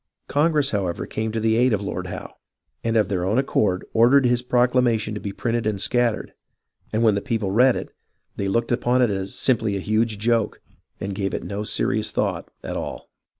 [0.27, 2.33] Congress, however, came to the aid of Lord Howe,
[2.83, 6.33] and of their own accord ordered his proclamation to be printed and scattered,
[6.91, 7.95] and when THE STRUGGLE ON LONG ISLAND 10/ the people read it,
[8.35, 10.59] they looked upon it as simply a huge joke,
[10.99, 13.11] and gave it no serious thought at all.